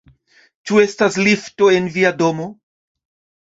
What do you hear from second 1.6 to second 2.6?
en via domo?